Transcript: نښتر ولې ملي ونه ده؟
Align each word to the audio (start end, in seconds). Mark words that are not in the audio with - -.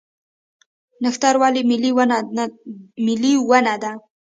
نښتر 1.03 1.35
ولې 1.41 1.61
ملي 3.07 3.33
ونه 3.47 3.75
ده؟ 3.81 3.91